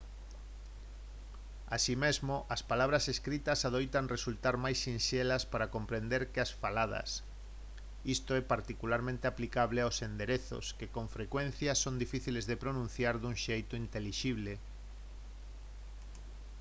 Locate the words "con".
10.95-11.05